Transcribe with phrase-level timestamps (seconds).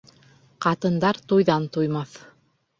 [0.67, 2.19] Ҡатындар туйҙан туймаҫ.